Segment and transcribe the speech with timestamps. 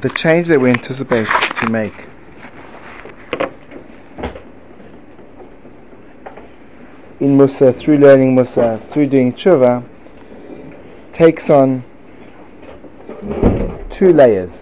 [0.00, 1.26] the change that we anticipate
[1.60, 2.08] to make
[7.20, 9.84] in Mussar, through learning Mussar, through doing tshuva,
[11.12, 11.82] takes on
[13.90, 14.52] two layers.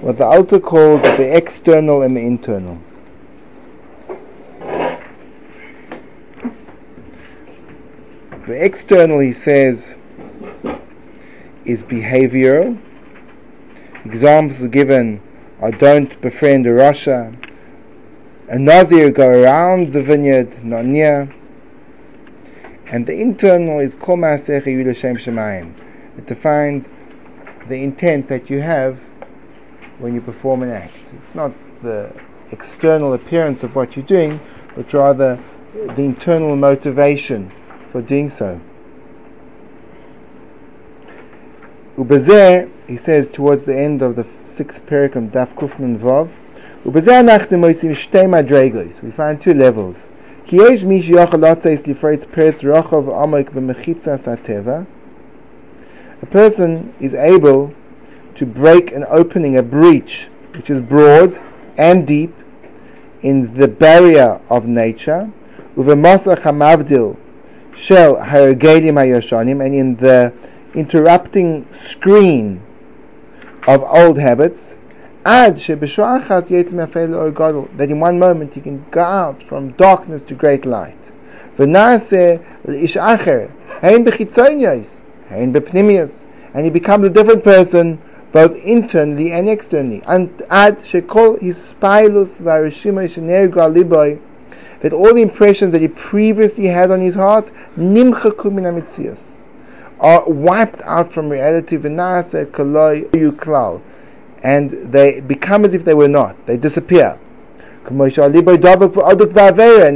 [0.00, 2.78] What the Alter calls the external and the internal.
[8.46, 9.94] The external, he says,
[11.64, 12.78] is behavioral.
[14.06, 15.20] Examples given
[15.60, 17.34] are don't befriend a rasha,
[18.48, 21.34] a Nazir go around the vineyard, not near.
[22.86, 24.62] And the internal is Kol Ma'aseh
[24.94, 25.74] Shem Shemayim.
[26.16, 26.86] It defines
[27.68, 29.00] the intent that you have
[29.98, 31.12] when you perform an act.
[31.12, 32.14] It's not the
[32.52, 34.40] external appearance of what you're doing,
[34.76, 35.42] but rather
[35.74, 37.50] the internal motivation
[37.90, 38.60] for doing so
[42.86, 46.30] he says towards the end of the sixth perikum, Daf Kufnun Vav,
[49.02, 50.08] we find two levels.
[56.22, 57.74] A person is able
[58.36, 61.42] to break an opening, a breach, which is broad
[61.76, 62.32] and deep
[63.22, 65.28] in the barrier of nature,
[65.76, 65.88] and
[69.74, 70.32] in the
[70.74, 72.62] interrupting screen
[73.66, 74.76] of old habits,
[75.24, 75.58] that
[77.90, 81.10] in one moment he can go out from darkness to great light.
[81.58, 81.76] And
[86.64, 87.98] he becomes a different person
[88.32, 90.02] both internally and externally.
[90.06, 90.28] And
[94.80, 98.66] that all the impressions that he previously had on his heart nimchaku min
[100.00, 101.76] are wiped out from reality
[104.42, 106.46] and they become as if they were not.
[106.46, 107.18] They disappear.
[107.88, 108.00] And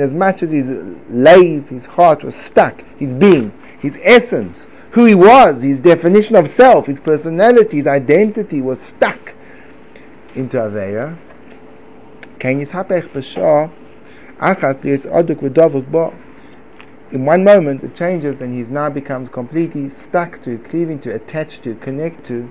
[0.02, 0.68] as much as his
[1.10, 6.48] life, his heart was stuck, his being, his essence, who he was, his definition of
[6.48, 9.34] self, his personality, his identity was stuck
[10.34, 11.16] into Aveya.
[17.12, 21.64] In one moment it changes and he now becomes completely stuck to, cleaving to, attached
[21.64, 22.48] to, connect to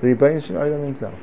[0.00, 1.14] the Rebbeinu Shalom himself.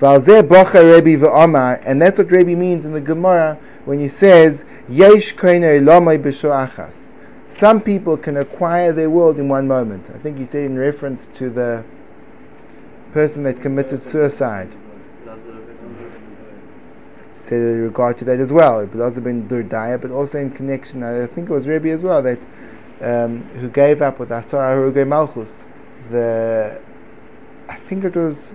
[0.00, 6.94] And that's what Rebbe means in the Gemara when he says, Yesh achas.
[7.50, 10.10] Some people can acquire their world in one moment.
[10.14, 11.82] I think he said in reference to the
[13.12, 14.68] person that committed suicide.
[17.46, 18.80] Said in regard to that as well.
[18.80, 22.40] It ben Durdaya, but also in connection, I think it was Rebbe as well, that
[23.00, 25.52] um, who gave up with Asar Haruge Malchus
[26.10, 26.80] the
[27.68, 28.52] I think it was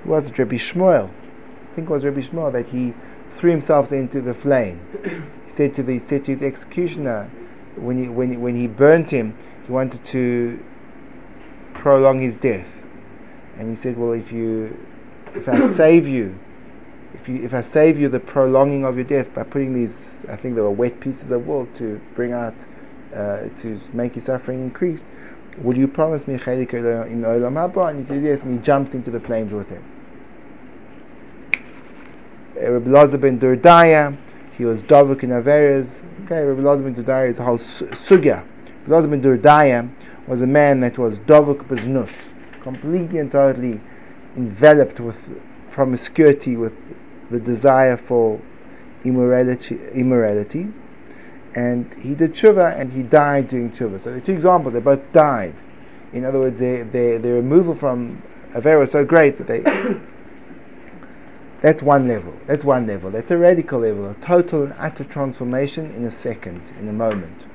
[0.00, 1.10] it was Rabbi Shmuel.
[1.10, 2.94] I think it was Rabbi Shmuel that he
[3.36, 4.80] threw himself into the flame.
[5.46, 7.30] he said to the he said to his executioner
[7.76, 9.36] when he when he, when he burnt him,
[9.66, 10.58] he wanted to
[11.74, 12.66] prolong his death,
[13.58, 14.74] and he said, "Well, if you
[15.34, 16.38] if I save you."
[17.26, 19.98] If, you, if I save you the prolonging of your death by putting these,
[20.28, 22.54] I think they were wet pieces of wool to bring out,
[23.12, 25.04] uh, to make your suffering increased,
[25.58, 27.90] will you promise me in Olam Haba?
[27.90, 29.82] And he says yes, and he jumps into the flames with him.
[32.56, 34.16] Uh, Rabbi Lazar ben Durdaya,
[34.56, 35.88] he was Davuk in Averes.
[36.26, 38.44] Okay, Rabbi Lazar ben Durdaya is a whole sugya.
[38.86, 39.90] Rabbi Lazar ben Durdaya
[40.28, 42.12] was a man that was Davuk Beznus,
[42.62, 43.80] completely and totally
[44.36, 45.16] enveloped with
[45.72, 46.72] promiscuity, with
[47.30, 48.40] the desire for
[49.04, 49.78] immorality.
[49.92, 50.68] immorality
[51.56, 54.02] and he did tshuva and he died doing tshuva.
[54.04, 55.54] So the two examples, they both died.
[56.12, 58.22] In other words, their their their removal from
[58.52, 59.60] Avera was so great that they.
[61.62, 62.34] that's one level.
[62.46, 63.10] That's one level.
[63.10, 67.46] That's a radical level, a total and utter transformation in a second, in a moment.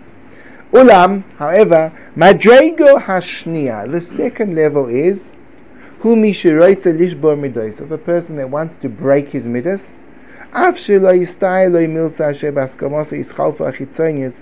[0.73, 3.91] Ulam, however, madrego hashnia.
[3.91, 5.31] The second level is
[6.01, 9.99] who a lishbor midoisav, a person that wants to break his midas.
[10.51, 14.39] Av shelo yistai lo yimilsa asher baskamosa yischalfa.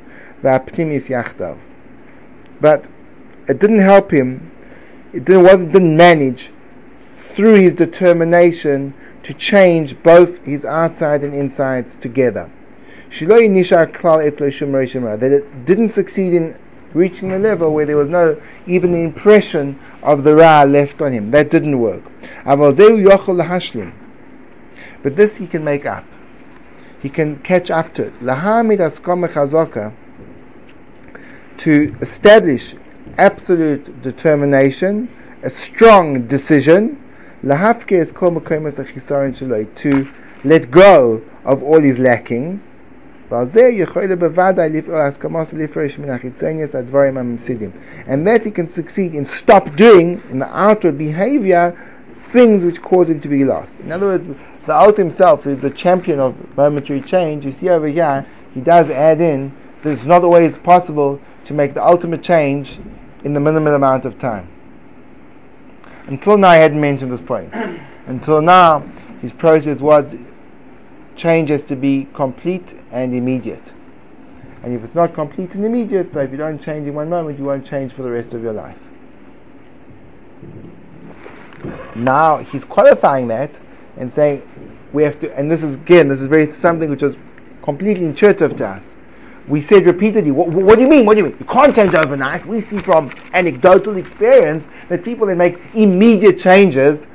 [2.62, 2.86] But
[3.50, 4.52] it didn't help him.
[5.12, 6.50] It didn't, wasn't, didn't manage
[7.18, 12.50] through his determination to change both his outside and insides together.
[13.20, 16.56] That it didn't succeed in
[16.94, 21.12] reaching the level where there was no even the impression of the Ra left on
[21.12, 21.32] him.
[21.32, 22.04] That didn't work.
[25.02, 26.06] But this he can make up.
[27.02, 28.14] He can catch up to it.
[31.58, 32.76] To establish
[33.18, 35.10] absolute determination
[35.42, 37.02] a strong decision
[37.42, 37.56] to
[40.44, 42.74] let go of all his lackings.
[48.08, 51.76] And that he can succeed in stop doing in the outward behavior
[52.32, 53.78] things which cause him to be lost.
[53.80, 57.46] In other words, the Alt himself is a champion of momentary change.
[57.46, 61.74] You see over here, he does add in that it's not always possible to make
[61.74, 62.80] the ultimate change
[63.24, 64.50] in the minimal amount of time.
[66.08, 67.54] Until now, I hadn't mentioned this point.
[68.08, 68.80] Until now,
[69.22, 70.16] his process was
[71.20, 73.74] change has to be complete and immediate.
[74.64, 77.38] And if it's not complete and immediate, so if you don't change in one moment,
[77.38, 78.78] you won't change for the rest of your life.
[81.96, 83.60] Now he's qualifying that
[83.98, 84.42] and saying
[84.94, 87.16] we have to, and this is again, this is very something which was
[87.62, 88.96] completely intuitive to us.
[89.48, 91.06] We said repeatedly, what, what, do you mean?
[91.06, 91.38] What do you mean?
[91.40, 92.46] You can't change overnight.
[92.46, 97.08] We see from anecdotal experience that people that make immediate changes,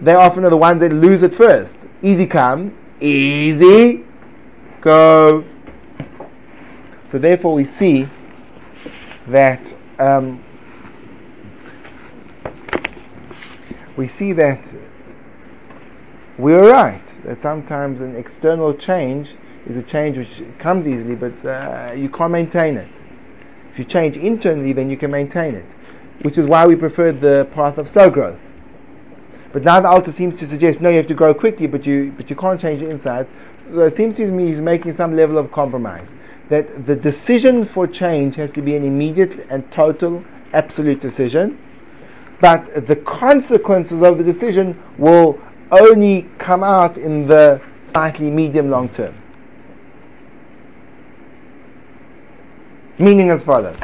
[0.00, 1.74] they often are the ones that lose it first.
[2.02, 4.04] Easy come, easy
[4.80, 5.44] go.
[7.08, 8.08] So therefore, we see
[9.28, 10.42] that um,
[13.96, 14.66] we see that
[16.38, 21.92] we're right that sometimes an external change is a change which comes easily, but uh,
[21.92, 22.90] you can't maintain it.
[23.72, 25.66] If you change internally, then you can maintain it,
[26.22, 28.40] which is why we prefer the path of slow growth.
[29.52, 32.12] But now the Alter seems to suggest no, you have to grow quickly, but you
[32.16, 33.26] but you can't change the inside.
[33.70, 36.08] So it seems to me he's making some level of compromise.
[36.48, 41.58] That the decision for change has to be an immediate and total, absolute decision,
[42.40, 45.38] but the consequences of the decision will
[45.70, 49.14] only come out in the slightly medium long term.
[52.98, 53.78] Meaning as follows.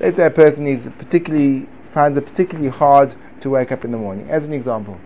[0.00, 3.98] Let's say a person is particularly finds it particularly hard to wake up in the
[3.98, 4.98] morning, as an example.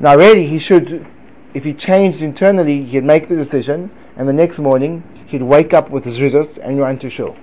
[0.00, 1.06] Now, really, he should,
[1.54, 5.90] if he changed internally, he'd make the decision, and the next morning he'd wake up
[5.90, 7.36] with his rizos and run to shul.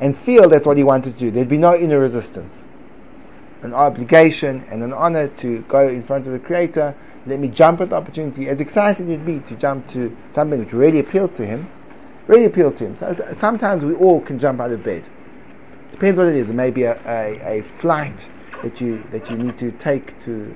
[0.00, 1.30] And feel that's what he wanted to do.
[1.30, 2.64] There'd be no inner resistance.
[3.62, 6.96] An obligation and an honor to go in front of the Creator.
[7.26, 10.58] Let me jump at the opportunity, as excited as it'd be to jump to something
[10.58, 11.70] which really appealed to him.
[12.26, 12.96] Really appealed to him.
[12.96, 15.04] So sometimes we all can jump out of bed
[15.92, 16.50] depends what it is.
[16.50, 18.28] It may be a, a, a flight
[18.62, 20.54] that you that you need to take to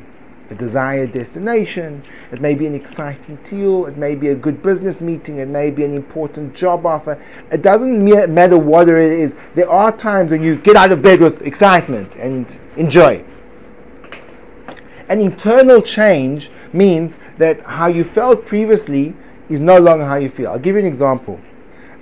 [0.50, 2.02] a desired destination.
[2.32, 3.86] It may be an exciting deal.
[3.86, 5.38] It may be a good business meeting.
[5.38, 7.20] It may be an important job offer.
[7.50, 9.34] It doesn't matter what it is.
[9.54, 12.46] There are times when you get out of bed with excitement and
[12.76, 13.24] enjoy.
[15.08, 19.14] An internal change means that how you felt previously
[19.48, 20.50] is no longer how you feel.
[20.50, 21.40] I'll give you an example.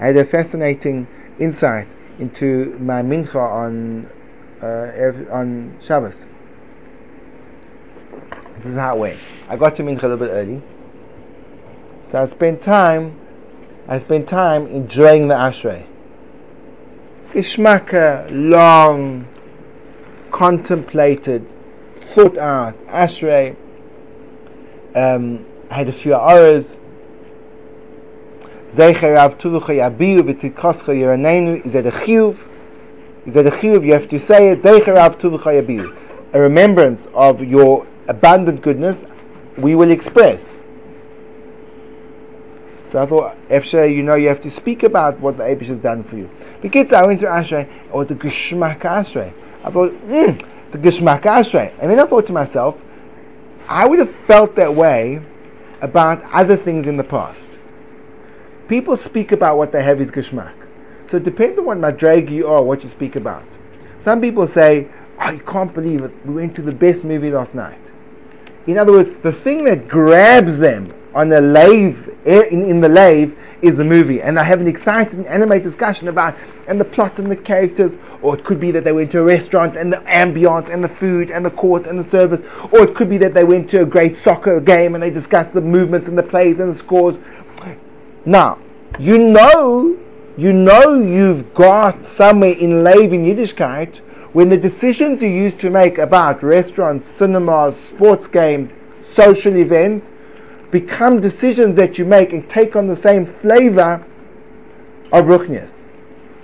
[0.01, 1.07] I had a fascinating
[1.39, 1.89] insight
[2.19, 4.09] into my mincha on
[4.63, 6.15] uh, on Shabbos.
[8.59, 9.21] This is how it went.
[9.49, 10.63] I got to mincha a little bit early,
[12.11, 13.21] so I spent time.
[13.87, 15.87] I spent time enjoying the ashrei.
[17.33, 19.29] Geschmacka, long,
[20.31, 21.47] contemplated,
[22.01, 23.57] thought out ashrei.
[24.95, 26.77] Um, I had a few hours
[28.75, 31.65] Zeicher Rav Tuvucha Yabiu v'titkoscha Yeranenu.
[31.65, 32.37] Is that a chiyuv?
[33.25, 33.87] Is that a chiyuv?
[33.87, 34.63] You have to say it.
[34.63, 35.97] Zeicher Rav Tuvucha Yabiu.
[36.33, 39.05] A remembrance of your abundant goodness
[39.57, 40.45] we will express.
[42.91, 45.79] So I thought, Efshe, you know, you have to speak about what the Abish has
[45.79, 46.29] done for you.
[46.61, 49.33] Because I went through Ashrei, oh, it's a Gishmak Ashrei.
[49.63, 51.73] I thought, hmm, it's a Gishmak Ashrei.
[51.81, 52.77] And then I thought to myself,
[53.69, 55.21] I would have felt that way
[55.81, 57.44] about other things in the past
[58.69, 60.55] people speak about what they have is geschmack.
[61.09, 63.45] So it depends on what madreg you are, what you speak about.
[64.03, 64.89] Some people say,
[65.21, 67.81] oh, you can't believe it, we went to the best movie last night.
[68.67, 72.89] In other words, the thing that grabs them on the lave, eh, in, in the
[72.89, 74.21] lave, is the movie.
[74.21, 77.93] And they have an exciting animated discussion about and the plot and the characters.
[78.23, 80.89] Or it could be that they went to a restaurant and the ambiance and the
[80.89, 82.41] food and the course and the service.
[82.73, 85.53] Or it could be that they went to a great soccer game and they discussed
[85.53, 87.17] the movements and the plays and the scores.
[88.27, 88.59] Now,
[88.99, 89.99] you know,
[90.37, 93.99] you know you've got somewhere in Levin Yiddishkeit
[94.33, 98.73] when the decisions you used to make about restaurants, cinemas, sports games,
[99.13, 100.09] social events
[100.71, 104.05] become decisions that you make and take on the same flavor
[105.13, 105.71] of Ruchnias.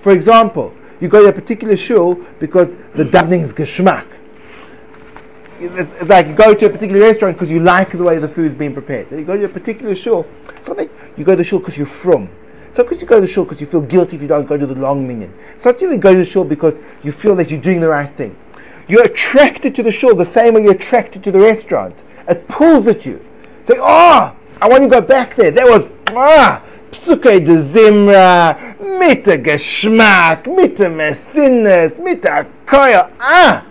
[0.01, 4.07] For example, you go to a particular shul because the is geschmack.
[5.59, 8.27] It's, it's, like you go to a particular restaurant because you like the way the
[8.27, 9.09] food's been prepared.
[9.09, 10.25] So you go to a particular shul,
[10.65, 12.29] so you go to the shul because you're from.
[12.75, 14.57] So because you go to the shul because you feel guilty if you don't go
[14.57, 15.33] to the long minyan.
[15.55, 18.15] It's not really go to the shul because you feel that you're doing the right
[18.15, 18.35] thing.
[18.87, 21.95] You're attracted to the shul the same way you're attracted to the restaurant.
[22.27, 23.23] It pulls at you.
[23.65, 25.51] Say, oh, I want to go back there.
[25.51, 32.21] That was, ah, Psuke de Zimra, mit der Geschmack, mit der Messinnes, mit
[32.65, 33.63] Koya, ah,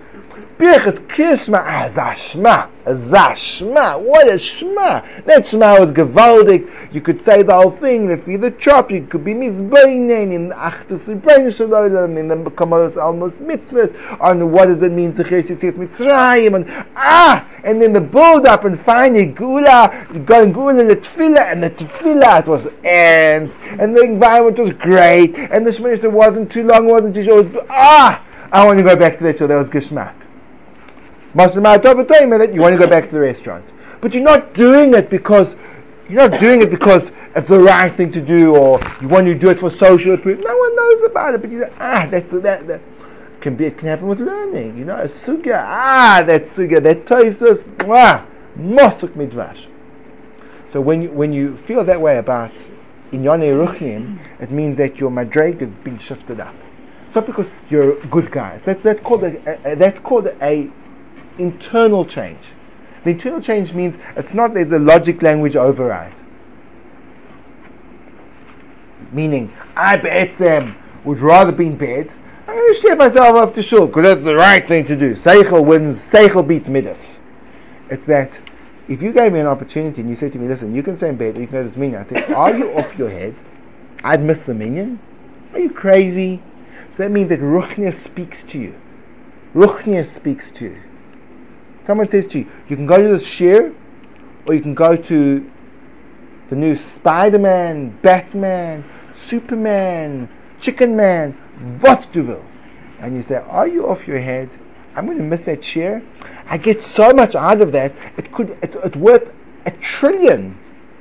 [0.61, 5.25] Birchas Kirschma, ah, Zashma, Zashma, what a Shma.
[5.25, 6.71] That Shma was gewaldig.
[6.93, 10.51] You could say the whole thing, if you're the chop, you could be mizbeinen in
[10.51, 15.49] Achtus Rebbein Shalom, in the Kamalos Almos Mitzvahs, on what does it mean to Chesed
[15.49, 20.97] Yitzias Mitzrayim, and ah, and then the build up, and finally Gula, going Gula the
[20.97, 26.13] Tefillah, and the Tefillah, it was ants, and the environment was great, and the Sheminish
[26.13, 29.47] wasn't too long, wasn't too short, ah, I want to go back to that show,
[29.47, 30.21] that was Geshmak
[31.35, 33.65] that you want to go back to the restaurant.
[34.01, 35.55] But you're not doing it because
[36.09, 39.35] you're not doing it because it's the right thing to do or you want to
[39.35, 40.45] do it for social approval.
[40.45, 42.81] No one knows about it, but you say, ah, that's that, that
[43.41, 44.77] can be it can happen with learning.
[44.77, 48.27] You know, a sugya, ah, that sugya, that toisus, ah,
[48.59, 49.67] mosuk midrash.
[50.73, 52.53] So when you when you feel that way about
[53.13, 56.55] inyane it means that your madreg is being shifted up.
[57.07, 58.61] It's not because you're a good guy.
[58.65, 60.71] That's that's called a, a that's called a
[61.41, 62.39] internal change.
[63.05, 66.15] The internal change means it's not there's a logic language override.
[69.13, 72.13] Meaning, I be'etzem would rather be in bed.
[72.47, 75.15] I'm going to share myself up to shul because that's the right thing to do.
[75.15, 77.19] Seichel wins, Seichel beats Midas.
[77.89, 78.39] It's that
[78.89, 81.09] if you gave me an opportunity and you said to me, listen, you can stay
[81.09, 83.11] in bed or you can go to this minyan, I'd say, are you off your
[83.11, 83.35] head?
[84.05, 85.01] I'd miss the minyan.
[85.53, 86.43] Are you crazy?
[86.91, 88.75] So that means that Ruchnia speaks to you.
[89.55, 90.83] Ruchnia speaks to you.
[91.91, 93.73] Someone says to you, you can go to this share,
[94.47, 95.51] or you can go to
[96.49, 98.85] the new Spider Man, Batman,
[99.27, 100.29] Superman,
[100.61, 101.33] Chicken Man,
[101.81, 102.09] what?
[102.15, 104.51] And you say, Are you off your head?
[104.95, 106.01] I'm going to miss that share.
[106.47, 107.93] I get so much out of that.
[108.17, 109.35] It could, it, it's worth
[109.67, 110.57] a trillion,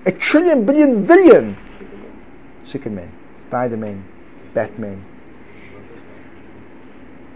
[0.08, 1.56] a trillion, billion, zillion.
[2.68, 4.04] Chicken Man, Spider Man,
[4.56, 5.06] Batman.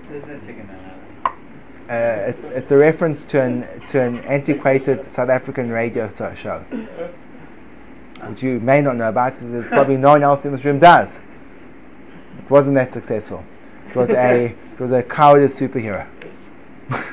[0.09, 0.92] Chicken Man?
[1.89, 6.63] Uh, it's, it's a reference to an, to an antiquated South African radio show,
[8.29, 9.33] which you may not know about.
[9.41, 11.09] There's probably no one else in this room does.
[11.09, 13.43] It wasn't that successful.
[13.89, 16.07] It was a it was a cowardice superhero.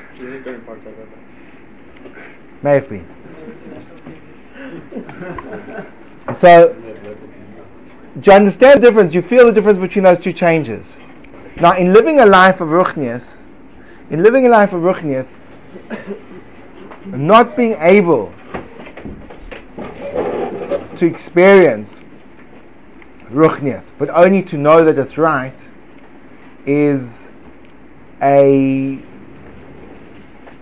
[2.63, 3.05] may have been.
[6.39, 6.73] So,
[8.19, 9.13] do you understand the difference?
[9.13, 10.97] You feel the difference between those two changes.
[11.57, 13.40] Now, in living a life of ruchnias,
[14.11, 15.25] in living a life of ruchnias,
[17.05, 18.31] not being able
[20.97, 22.01] to experience
[23.31, 25.57] ruchnias, but only to know that it's right,
[26.65, 27.07] is
[28.21, 29.01] a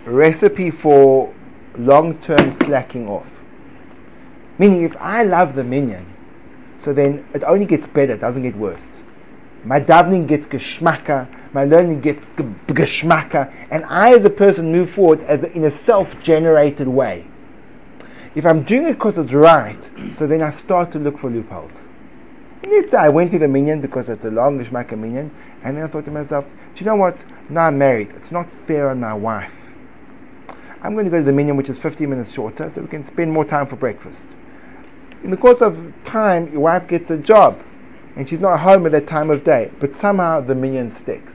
[0.05, 1.33] recipe for
[1.75, 3.27] long-term slacking off.
[4.59, 6.05] Meaning, if I love the minion,
[6.83, 8.83] so then it only gets better, it doesn't get worse.
[9.63, 15.21] My davening gets geschmacka, my learning gets geschmacka, and I as a person move forward
[15.23, 17.25] as in a self-generated way.
[18.35, 21.71] If I'm doing it because it's right, so then I start to look for loopholes.
[22.63, 25.31] Let's say I went to the minyan because it's a long geschmacka minyan,
[25.63, 27.17] and then I thought to myself, do you know what?
[27.49, 28.11] Now I'm married.
[28.15, 29.53] It's not fair on my wife.
[30.81, 33.03] I'm going to go to the minyan, which is 15 minutes shorter, so we can
[33.03, 34.27] spend more time for breakfast.
[35.23, 37.61] In the course of time, your wife gets a job,
[38.15, 41.33] and she's not home at that time of day, but somehow the minion sticks.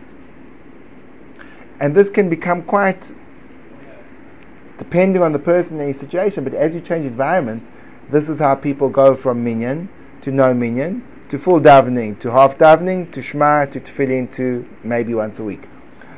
[1.80, 3.12] And this can become quite
[4.78, 7.66] depending on the person and the situation, but as you change environments,
[8.10, 9.88] this is how people go from minion
[10.22, 15.14] to no minion to full davening, to half davening, to shema, to tefillin, to maybe
[15.14, 15.62] once a week.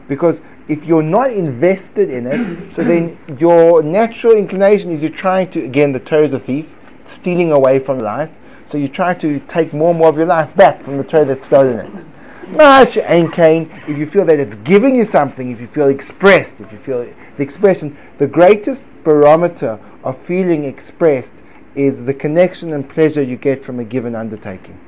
[0.08, 5.50] Because if you're not invested in it, so then your natural inclination is you're trying
[5.50, 6.66] to, again, the is a thief,
[7.06, 8.30] stealing away from life.
[8.68, 11.24] So you try to take more and more of your life back from the Torah
[11.24, 12.06] that's stolen it.
[12.48, 16.60] Mash and Cain, if you feel that it's giving you something, if you feel expressed,
[16.60, 17.00] if you feel
[17.36, 21.34] the expression, the greatest barometer of feeling expressed
[21.74, 24.78] is the connection and pleasure you get from a given undertaking.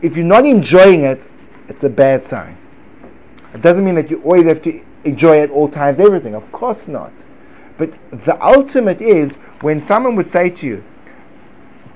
[0.00, 1.26] If you're not enjoying it,
[1.68, 2.56] it's a bad sign.
[3.52, 6.34] It doesn't mean that you always have to enjoy at all times everything.
[6.34, 7.12] Of course not.
[7.76, 7.92] But
[8.24, 10.84] the ultimate is when someone would say to you,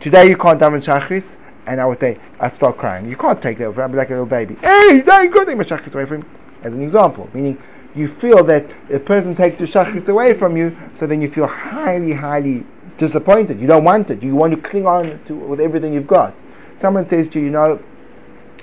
[0.02, 1.24] Today you can't daven shachris,
[1.64, 3.08] and I would say, I'd start crying.
[3.08, 3.84] You can't take that away.
[3.84, 4.56] I'd be like a little baby.
[4.56, 6.30] Hey, don't go take my shachris away from him.
[6.64, 7.56] As an example, meaning
[7.94, 11.46] you feel that a person takes your shachris away from you, so then you feel
[11.46, 12.66] highly, highly
[12.98, 13.60] disappointed.
[13.60, 14.24] You don't want it.
[14.24, 16.34] You want to cling on to with everything you've got.
[16.78, 17.80] someone says to you, you know,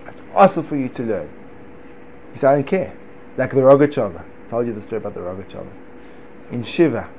[0.08, 1.30] it's awesome for you to learn.
[2.34, 2.94] You say, I don't care.
[3.38, 4.20] Like the Rogatchover.
[4.20, 5.72] I told you the story about the Rogatchover.
[6.52, 7.10] In Shiva,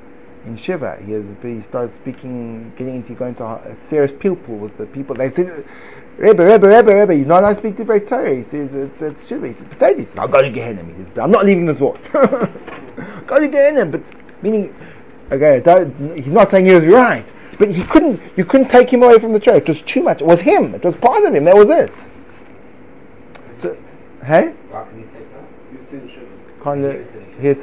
[0.45, 4.75] in Shiva, he has he started speaking, getting into going to a serious pupil with
[4.77, 5.15] the people.
[5.15, 5.65] They said,
[6.17, 8.35] Rebbe, Rebbe, Rebbe, Rebbe, you're not allowed to speak to Torah.
[8.35, 9.47] He says, it's, it's Shiva.
[9.47, 10.83] He says, Mercedes, I'll go to Gehenna.
[10.83, 11.99] He says, I'm not leaving this world.
[12.13, 13.85] go to Gehenna.
[13.85, 14.01] But,
[14.41, 14.75] meaning,
[15.31, 15.61] okay,
[16.15, 17.25] he's not saying he was right.
[17.57, 19.57] But he couldn't, you couldn't take him away from the Torah.
[19.57, 20.21] It was too much.
[20.21, 20.73] It was him.
[20.73, 21.43] It was part of him.
[21.43, 21.93] That was it.
[23.61, 23.77] So,
[24.23, 24.53] hey?
[24.85, 25.43] can you take that?
[25.71, 25.79] You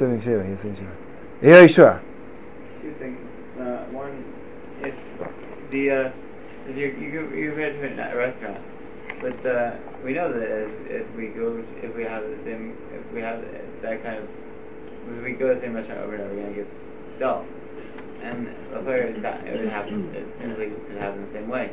[0.01, 0.43] in Shiva.
[0.43, 0.95] Here's in Shiva.
[1.41, 1.91] Yeah, sure.
[1.91, 2.08] Two things.
[3.59, 4.23] Uh, one,
[4.79, 4.95] if
[5.71, 6.11] the uh,
[6.67, 8.63] if you you you go to a restaurant,
[9.19, 13.13] but uh, we know that if, if we go if we have the same if
[13.13, 13.43] we have
[13.81, 14.29] that kind of
[15.11, 16.75] if we go to the same restaurant over and over again, it gets
[17.19, 17.45] dull.
[18.23, 20.15] And the player it would happen.
[20.15, 21.71] It seems like it happens the same way.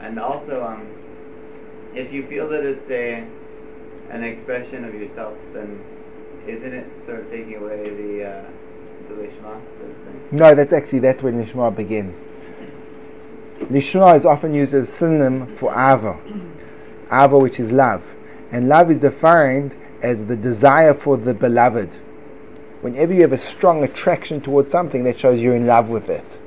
[0.00, 0.86] And also, um,
[1.94, 3.26] if you feel that it's a
[4.10, 5.80] an expression of yourself, then
[6.46, 8.44] isn't it sort of taking away the uh,
[9.08, 10.28] the lishma sort of thing?
[10.32, 12.16] No, that's actually that's where lishma begins.
[13.60, 16.18] Lishma is often used as a synonym for ava,
[17.12, 18.02] ava which is love,
[18.52, 21.98] and love is defined as the desire for the beloved.
[22.82, 26.38] Whenever you have a strong attraction towards something, that shows you're in love with it.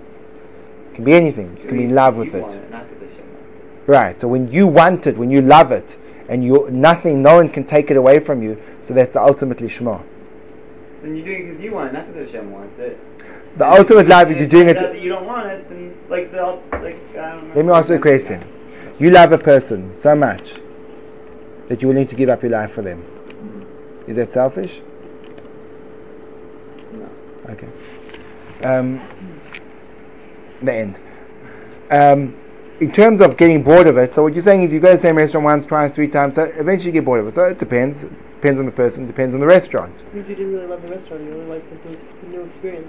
[0.91, 1.57] It can be anything.
[1.57, 2.51] You can be in love with it.
[2.51, 4.19] it right.
[4.21, 5.97] So when you want it, when you love it,
[6.29, 8.61] and you nothing, no one can take it away from you.
[8.83, 9.99] So that's ultimately Shema.
[11.01, 12.99] Then you're doing it because you want it, not because Hashem wants it.
[13.57, 15.01] The and ultimate life is you're doing it.
[15.01, 16.99] You don't want it, then like the like.
[17.17, 17.55] I don't know.
[17.55, 18.45] Let me ask you a question.
[18.99, 20.59] You love a person so much
[21.69, 23.01] that you're willing to give up your life for them.
[23.01, 24.11] Mm-hmm.
[24.11, 24.81] Is that selfish?
[26.91, 27.09] No.
[27.49, 27.69] Okay.
[28.63, 29.01] Um,
[30.61, 30.99] the end.
[31.91, 32.35] Um,
[32.81, 34.97] in terms of getting bored of it, so what you're saying is you go to
[34.97, 37.35] the same restaurant once, twice, three times, so eventually you get bored of it.
[37.35, 38.03] So it depends.
[38.39, 39.93] Depends on the person, depends on the restaurant.
[40.15, 41.89] If you didn't really love the restaurant, you really liked the,
[42.21, 42.87] the new experience.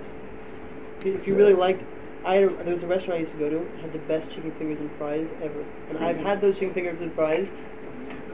[1.05, 1.83] If you really liked,
[2.25, 4.79] I there was a restaurant I used to go to, had the best chicken fingers
[4.79, 5.65] and fries ever.
[5.89, 7.49] And I've had those chicken fingers and fries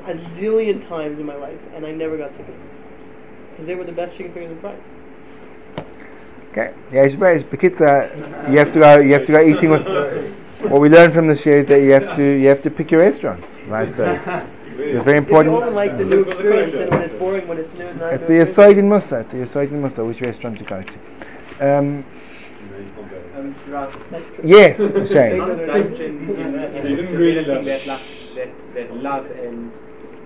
[0.05, 2.71] a zillion times in my life, and I never got sick of them.
[3.53, 4.83] Because they were the best chicken fingers and fries.
[6.53, 6.75] Okay.
[6.93, 8.99] Yeah, it's Bekitza, uh, you have to go.
[8.99, 9.87] You have to go eating with.
[10.69, 12.91] what we learned from the share is that you have to you have to pick
[12.91, 13.89] your restaurants, right?
[14.79, 15.57] It's a very important.
[15.57, 18.13] If you like the new experience, and when it's boring, when it's new, it's not
[18.13, 19.21] It's a Yisoid in Mussar.
[19.21, 20.07] It's a Yisoid in Mussar.
[20.07, 21.79] Which restaurant to go to?
[21.79, 22.05] Um,
[24.45, 24.77] yes,
[25.11, 25.41] Shane.
[25.41, 27.85] So you didn't really love that,
[28.35, 29.73] that, that love and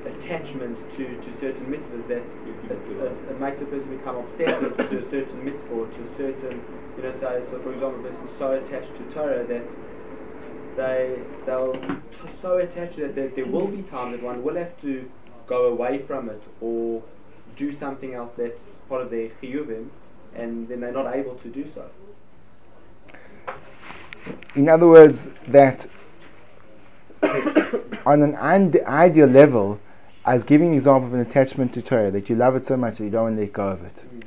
[0.06, 2.22] attachment to, to certain mitzvahs that,
[2.68, 6.62] that, that makes a person become obsessive to a certain mitzvah or to a certain,
[6.96, 9.62] you know, so, so for example, a person is so attached to Torah that
[10.80, 15.10] they they'll t- so attached that there will be times that one will have to
[15.46, 17.02] go away from it or
[17.56, 19.88] do something else that's part of their chiyuvim,
[20.34, 21.84] and then they're not able to do so.
[24.54, 25.86] In other words, that
[28.06, 29.78] on an ideal level,
[30.24, 32.98] as giving an example of an attachment to Torah, that you love it so much
[32.98, 33.96] that you don't want to let go of it.
[33.96, 34.22] Mm.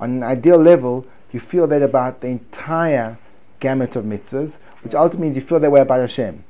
[0.00, 3.18] On an ideal level, you feel that about the entire
[3.64, 6.44] gamut of mitzvahs, which ultimately means you feel that way about Hashem.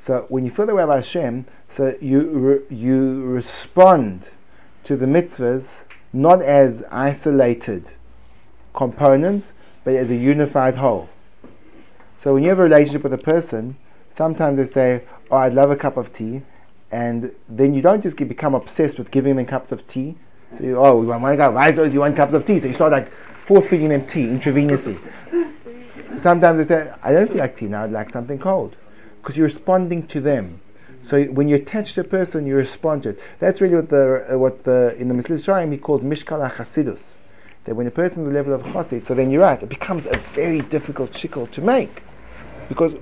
[0.00, 4.24] So when you feel that way about Hashem, so you re- you respond
[4.82, 5.66] to the mitzvahs
[6.12, 7.84] not as isolated
[8.74, 9.52] components,
[9.84, 11.08] but as a unified whole.
[12.20, 13.76] So when you have a relationship with a person,
[14.10, 16.42] sometimes they say, "Oh, I'd love a cup of tea,"
[16.90, 20.16] and then you don't just get, become obsessed with giving them cups of tea.
[20.58, 21.54] So you, oh, we want one cup.
[21.54, 22.58] Why is you want cups of tea?
[22.58, 23.08] So you start like
[23.46, 24.98] force feeding them tea intravenously
[26.20, 28.76] sometimes they say, I don't feel like tea now, I'd like something cold.
[29.20, 30.60] Because you're responding to them.
[31.08, 33.20] So when you attach to a person, you respond to it.
[33.38, 36.98] That's really what the uh, what the in the Mesillas Yesharim he calls mishkal chasidus.
[37.64, 40.06] That when a person is the level of chassid, so then you're right, it becomes
[40.06, 42.02] a very difficult shikol to make,
[42.68, 42.94] because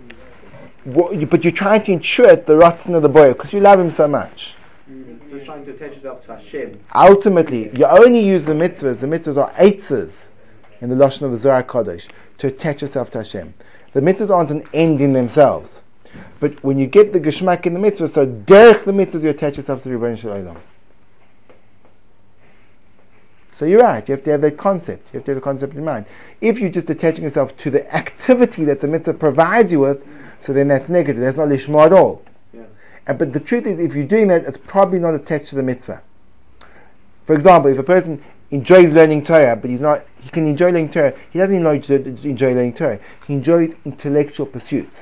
[0.85, 3.81] what, you, but you're trying to ensure the rotzen of the boy because you love
[3.81, 4.55] him so much.
[4.91, 6.81] Mm, so trying to attach yourself to Hashem.
[6.95, 9.01] Ultimately, you only use the mitzvahs.
[9.01, 10.13] The mitzvahs are eitzes
[10.85, 13.55] in the lashon of the Zohar Kodesh to attach yourself to Hashem.
[13.95, 15.81] The mitzvahs aren't an end in themselves.
[16.41, 19.57] But when you get the geschmack in the mitzvah, so derech the mitzvahs, you attach
[19.57, 20.59] yourself to the Rebbeinu Shalom.
[23.55, 25.09] So you're right, you have to have that concept.
[25.13, 26.05] You have to have the concept in mind.
[26.43, 30.05] If you're just attaching yourself to the activity that the mitzvah provides you with,
[30.41, 31.23] so then that's negative.
[31.23, 32.23] That's not lishma at all.
[32.53, 32.65] Yeah.
[33.07, 35.63] And, but the truth is, if you're doing that, it's probably not attached to the
[35.63, 36.03] mitzvah.
[37.27, 38.23] For example, if a person
[38.55, 41.13] enjoys learning Torah, but he's not, he can enjoy learning Torah.
[41.31, 43.01] He doesn't enjoy, enjoy learning Torah.
[43.27, 44.97] He enjoys intellectual pursuits.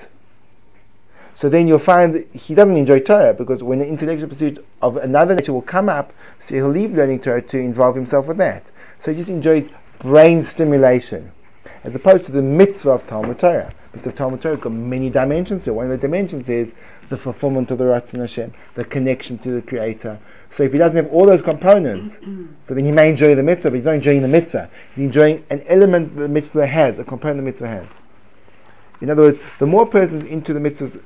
[1.37, 4.97] So then you'll find that he doesn't enjoy Torah because when the intellectual pursuit of
[4.97, 6.12] another nature will come up,
[6.47, 8.65] so he'll leave learning Torah to involve himself with that.
[9.01, 9.69] So he just enjoys
[10.01, 11.33] brain stimulation,
[11.85, 13.75] as opposed to the mitzvah of Talmud Torah.
[13.91, 15.73] The mitzvah of Talmud Torah has got many dimensions it.
[15.73, 16.73] One of the dimensions is
[17.11, 20.19] the fulfillment of the Ratzon Hashem, the connection to the Creator.
[20.57, 22.15] So if he doesn't have all those components,
[22.67, 24.69] so then he may enjoy the mitzvah, but he's not enjoying the mitzvah.
[24.95, 27.88] He's enjoying an element the mitzvah has, a component the mitzvah has.
[29.01, 31.01] In other words, the more persons into the mitzvahs,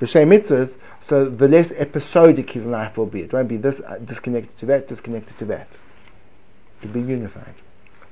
[0.00, 0.74] the Shem mitzvahs,
[1.08, 3.20] so the less episodic his life will be.
[3.20, 5.68] It won't be this uh, disconnected to that, disconnected to that.
[6.80, 7.54] It'll be unified,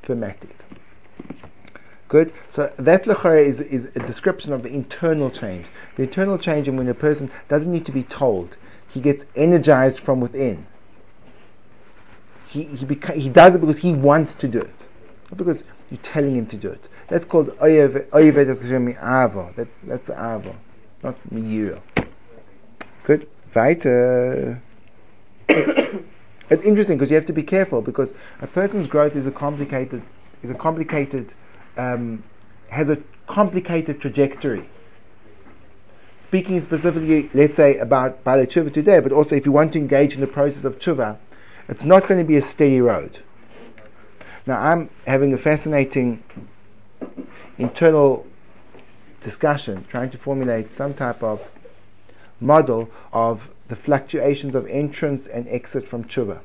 [0.03, 0.57] thematic.
[2.09, 2.33] Good.
[2.51, 5.67] So that lechora is, is a description of the internal change.
[5.97, 9.99] The internal change, and when a person doesn't need to be told, he gets energized
[9.99, 10.67] from within.
[12.55, 14.87] He he, beca- he does it because he wants to do it,
[15.29, 16.89] not because you're telling him to do it.
[17.09, 19.57] That's called oyev avo.
[19.57, 20.55] That's that's avo,
[21.03, 21.81] not miyuro.
[23.03, 23.29] Good.
[23.53, 24.63] Weiter.
[25.49, 30.03] it's interesting because you have to be careful because a person's growth is a complicated
[30.45, 31.35] is a complicated
[31.77, 32.23] um,
[32.69, 34.69] has a complicated trajectory.
[36.23, 40.15] Speaking specifically, let's say about Baalei Tshuva today, but also if you want to engage
[40.15, 41.19] in the process of Tshuva,
[41.69, 43.21] it's not going to be a steady road.
[44.47, 46.23] Now, I'm having a fascinating
[47.59, 48.27] internal
[49.23, 51.41] discussion, trying to formulate some type of
[52.41, 56.41] model of the fluctuations of entrance and exit from Tshuva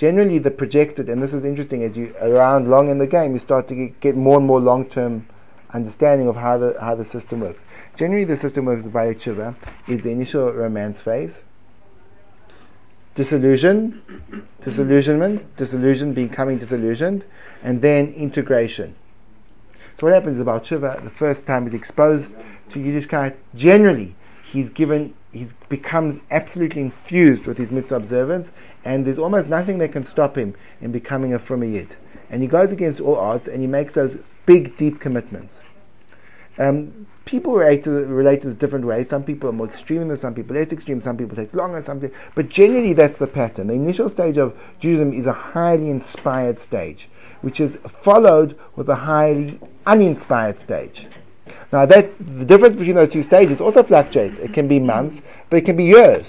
[0.00, 3.38] generally the projected, and this is interesting, as you around long in the game, you
[3.38, 5.26] start to get, more and more long-term
[5.74, 7.60] understanding of how the how the system works.
[7.96, 9.54] Generally, the system works by tshuva
[9.88, 11.34] is the initial romance phase,
[13.20, 14.00] disillusion,
[14.64, 17.22] disillusionment, disillusion, becoming disillusioned,
[17.62, 18.94] and then integration.
[19.98, 21.04] So what happens is about tshuva?
[21.04, 22.32] The first time he's exposed
[22.70, 24.16] to Yiddishkeit, generally
[24.50, 28.48] he's given, he becomes absolutely infused with his mitzvah observance,
[28.86, 31.96] and there's almost nothing that can stop him in becoming a Fruma Yid.
[32.30, 35.60] And he goes against all odds and he makes those big, deep commitments.
[36.58, 39.08] Um, people relate to, relate to this different ways.
[39.08, 41.00] Some people are more extreme than some people less extreme.
[41.00, 41.80] Some people take longer.
[41.80, 43.68] Some, people, but generally, that's the pattern.
[43.68, 47.08] The initial stage of Judaism is a highly inspired stage,
[47.40, 51.06] which is followed with a highly uninspired stage.
[51.72, 54.38] Now, that the difference between those two stages also fluctuates.
[54.40, 56.26] It can be months, but it can be years.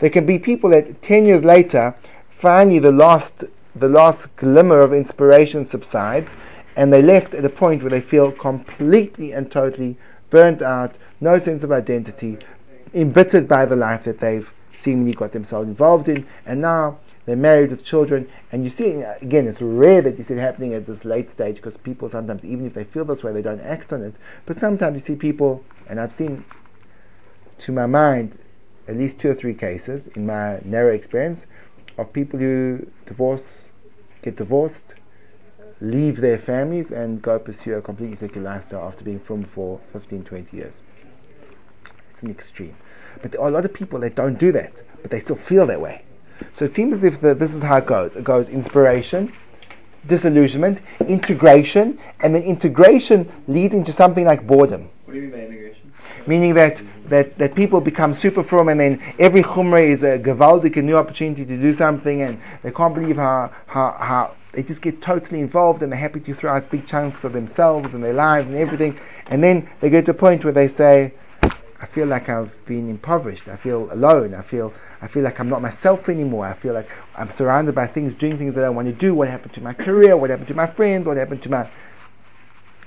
[0.00, 1.94] There can be people that 10 years later,
[2.38, 6.30] finally the last, the last glimmer of inspiration subsides,
[6.76, 9.96] and they left at a point where they feel completely and totally
[10.30, 12.38] burnt out, no sense of identity,
[12.94, 17.70] embittered by the life that they've seemingly got themselves involved in, and now they're married
[17.70, 21.04] with children, and you see again, it's rare that you see it happening at this
[21.04, 24.02] late stage because people sometimes, even if they feel this way, they don't act on
[24.02, 24.14] it.
[24.44, 26.44] But sometimes you see people, and I've seen,
[27.60, 28.38] to my mind,
[28.88, 31.46] at least two or three cases in my narrow experience
[31.96, 33.68] of people who divorce,
[34.22, 34.94] get divorced,
[35.82, 40.24] leave their families and go pursue a completely secular lifestyle after being from for 15,
[40.24, 40.74] 20 years.
[42.12, 42.76] It's an extreme.
[43.20, 45.66] But there are a lot of people that don't do that, but they still feel
[45.66, 46.02] that way.
[46.54, 48.14] So it seems as if the, this is how it goes.
[48.14, 49.32] It goes inspiration,
[50.06, 54.88] disillusionment, integration, and then integration leads into something like boredom.
[55.04, 55.92] What do you mean by integration?
[56.28, 60.76] Meaning that that, that people become super from and then every chumrah is a gavaldik,
[60.76, 64.82] a new opportunity to do something and they can't believe how, how, how they just
[64.82, 68.12] get totally involved and they're happy to throw out big chunks of themselves and their
[68.12, 68.98] lives and everything.
[69.26, 71.14] And then they get to a point where they say
[71.82, 73.48] I feel like I've been impoverished.
[73.48, 74.34] I feel alone.
[74.34, 76.46] I feel I feel like I'm not myself anymore.
[76.46, 79.14] I feel like I'm surrounded by things doing things that I want to do.
[79.14, 80.16] What happened to my career?
[80.16, 81.08] What happened to my friends?
[81.08, 81.68] What happened to my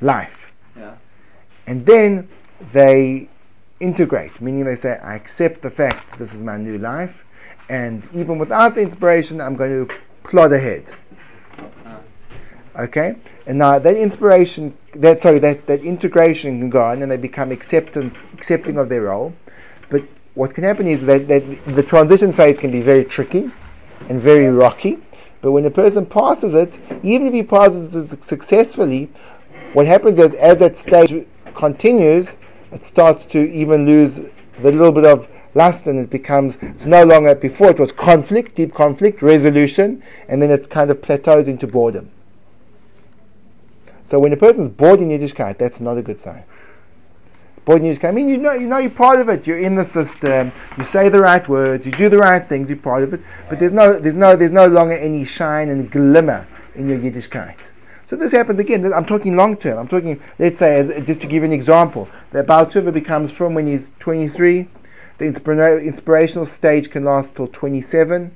[0.02, 0.54] life?
[0.78, 0.96] Yeah.
[1.68, 2.28] and then
[2.74, 3.30] they
[3.80, 7.26] integrate, meaning they say, I accept the fact that this is my new life,
[7.70, 10.94] and even without the inspiration, I'm going to plod ahead.
[12.78, 13.16] Okay?
[13.46, 17.52] And now that inspiration, that sorry, that, that integration can go on and they become
[17.52, 19.34] acceptance, accepting of their role.
[19.90, 21.44] But what can happen is that, that
[21.76, 23.52] the transition phase can be very tricky
[24.10, 25.00] and very rocky.
[25.42, 29.10] But when a person passes it, even if he passes it successfully,
[29.74, 32.28] what happens is as that stage continues,
[32.72, 37.04] it starts to even lose the little bit of lust and it becomes it's no
[37.04, 41.66] longer before it was conflict deep conflict resolution and then it kind of plateaus into
[41.66, 42.12] boredom
[44.08, 46.44] so when a person's bored in Yiddishkeit that's not a good sign.
[47.66, 49.46] Bored in Yiddishkeit I mean you know you know you're part of it.
[49.48, 50.52] You're in the system.
[50.78, 51.86] You say the right words.
[51.86, 52.70] You do the right things.
[52.70, 53.22] You're part of it.
[53.50, 57.58] But there's no there's no there's no longer any shine and glimmer in your Yiddishkeit
[58.08, 58.94] so this happens again.
[58.94, 59.80] I'm talking long term.
[59.80, 63.56] I'm talking, let's say, as, just to give an example, that Baal Tshuva becomes from
[63.56, 64.68] when he's 23,
[65.18, 68.32] The inspira- inspirational stage can last till 27.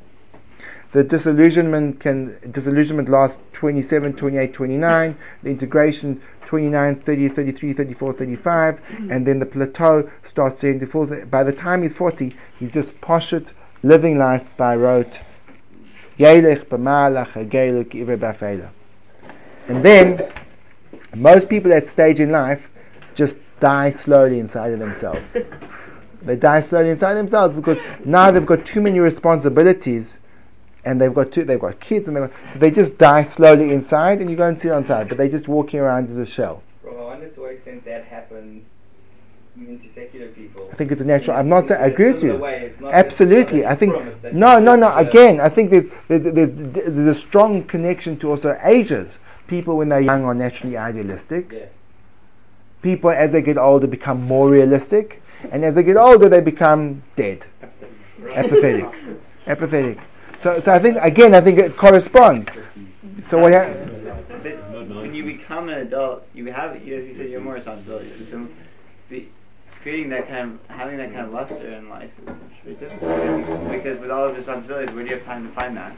[0.91, 5.17] The disillusionment can disillusionment lasts 27, 28, 29.
[5.43, 11.05] The integration 29, 30, 33, 34, 35, and then the plateau starts to fall.
[11.25, 13.51] By the time he's 40, he's just poshet,
[13.83, 15.11] living life by rote.
[19.67, 20.31] And then
[21.13, 22.69] most people at stage in life
[23.13, 25.35] just die slowly inside of themselves.
[26.21, 30.15] they die slowly inside themselves because now they've got too many responsibilities
[30.85, 34.19] and they've got two, they've got kids, and got, so they just die slowly inside,
[34.21, 36.63] and you go and see outside, but they're just walking around as a shell.
[36.81, 38.65] Bro, I wonder to what extent that happens
[39.61, 40.69] even to secular people.
[40.71, 41.37] I think it's a natural.
[41.37, 42.35] I'm not saying I agree with you.
[42.37, 43.93] Way, Absolutely, I think
[44.33, 44.95] no, no, no.
[44.95, 49.09] Again, I think there's, there's there's there's a strong connection to also ages.
[49.47, 51.51] People when they're young are naturally idealistic.
[51.51, 51.65] Yeah.
[52.81, 57.03] People as they get older become more realistic, and as they get older they become
[57.15, 57.45] dead,
[58.33, 58.85] apathetic,
[59.47, 59.97] apathetic.
[60.39, 62.47] So, so I think again, I think it corresponds.
[63.27, 63.53] So what?
[63.53, 63.65] Ha-
[65.09, 68.11] when you become an adult, you have, as you said, you're more responsibility.
[68.31, 68.47] So,
[69.09, 69.29] be,
[69.81, 73.99] creating that kind of, having that kind of luster in life is very difficult because
[73.99, 75.95] with all of the responsibilities, where do you have time to find that?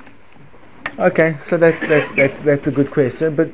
[0.98, 3.52] Okay, so that's that's that's, that's a good question, but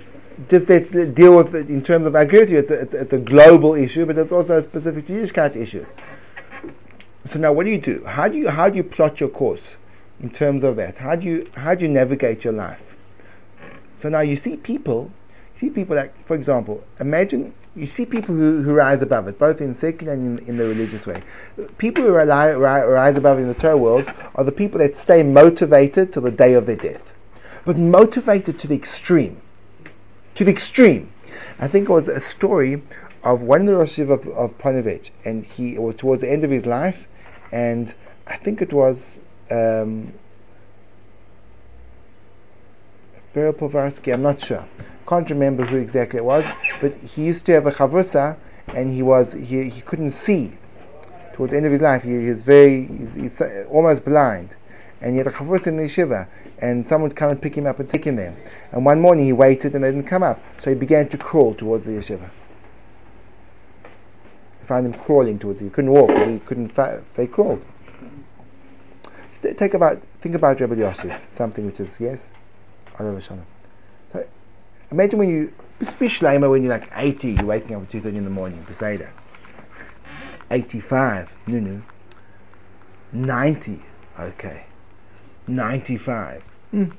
[0.49, 2.15] just let's deal with it in terms of.
[2.15, 2.59] I agree with you.
[2.59, 5.85] It's a, it's, it's a global issue, but it's also a specific to Yiddishkeit issue.
[7.25, 8.05] So now, what do you do?
[8.05, 9.61] How do you how do you plot your course?
[10.19, 10.97] In terms of that?
[10.97, 12.81] How do you how do you navigate your life?
[13.99, 15.11] So now you see people,
[15.55, 19.37] you see people like, for example, imagine you see people who, who rise above it,
[19.37, 21.21] both in secular and in, in the religious way.
[21.77, 26.11] People who rise, rise above in the Torah world are the people that stay motivated
[26.11, 27.03] till the day of their death,
[27.65, 29.41] but motivated to the extreme,
[30.33, 31.11] to the extreme.
[31.59, 32.81] I think it was a story
[33.23, 34.53] of one of the Rosh of, of
[35.25, 37.07] and he it was towards the end of his life,
[37.51, 37.93] and
[38.25, 39.16] I think it was
[39.51, 40.13] um,
[43.33, 44.65] Povarsky, I'm not sure.
[45.07, 46.43] Can't remember who exactly it was,
[46.81, 48.35] but he used to have a chavrusa,
[48.73, 50.53] and he was he, he couldn't see.
[51.33, 54.55] Towards the end of his life, he, was very he's, he's almost blind,
[55.01, 56.27] and he had a chavrusa in the yeshiva,
[56.59, 58.35] and someone would come and pick him up and take him there.
[58.71, 61.53] And one morning he waited, and they didn't come up, so he began to crawl
[61.53, 62.29] towards the yeshiva.
[64.61, 65.61] He found him crawling towards.
[65.61, 66.69] He couldn't walk, he couldn't.
[66.69, 67.61] Fa- so he crawled
[69.53, 72.19] take about think about Rebbe Yosef, something which is yes,
[72.97, 74.25] so
[74.91, 78.29] imagine when you especially when you're like 80, you're waking up at 2:30 in the
[78.29, 79.09] morning, Beseda.
[80.49, 81.81] 85, no no.
[83.13, 83.81] 90,
[84.19, 84.65] okay.
[85.47, 86.43] 95.
[86.73, 86.93] Mm.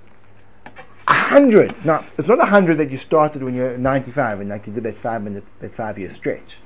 [1.06, 1.84] 100.
[1.84, 4.98] Now, it's not 100 that you started when you're 95 and like you did that
[4.98, 6.58] five minutes, that five year stretch.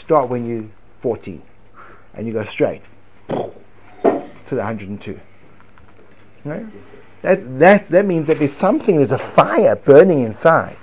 [0.00, 0.68] Start when you're
[1.00, 1.42] 14
[2.14, 2.82] and you go straight
[4.46, 5.20] to the 102.
[6.44, 6.66] Right?
[7.22, 10.76] That, that, that means that there's something, there's a fire burning inside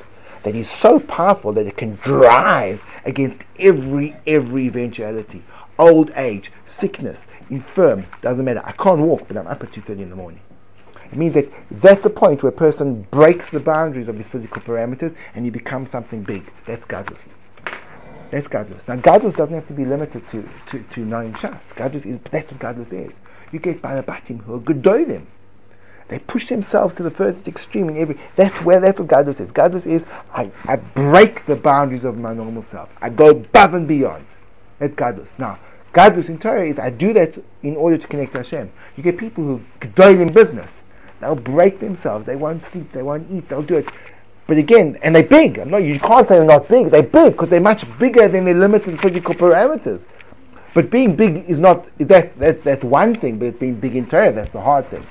[0.43, 5.43] that is so powerful that it can drive against every, every eventuality.
[5.79, 8.61] Old age, sickness, infirm, doesn't matter.
[8.65, 10.41] I can't walk, but I'm up at 2.30 in the morning.
[11.11, 14.61] It means that that's the point where a person breaks the boundaries of his physical
[14.61, 16.51] parameters and he becomes something big.
[16.65, 17.21] That's gadlus.
[18.31, 18.87] That's gadlus.
[18.87, 21.61] Now, gadlus doesn't have to be limited to, to, to knowing Shas.
[21.75, 23.15] Gadlus is, that's what gadlus is.
[23.53, 25.27] You get by the batim who are gedolim.
[26.07, 28.19] They push themselves to the first extreme in every.
[28.35, 29.51] That's where that's what Gadlus is.
[29.51, 32.89] Gadlus is I, I break the boundaries of my normal self.
[32.99, 34.25] I go above and beyond.
[34.79, 35.27] That's Gadlus.
[35.37, 35.59] Now,
[35.93, 38.71] Gadlus in Torah is I do that in order to connect to Hashem.
[38.97, 40.81] You get people who gedolim in business.
[41.21, 42.25] They'll break themselves.
[42.25, 42.91] They won't sleep.
[42.91, 43.47] They won't eat.
[43.47, 43.87] They'll do it.
[44.47, 45.59] But again, and they're big.
[45.59, 46.87] I'm not, you can't say they're not big.
[46.87, 50.03] They're big because they're much bigger than their limited physical parameters.
[50.73, 54.31] But being big is not, that, that, that's one thing, but being big in Torah,
[54.31, 55.05] that's the hard thing.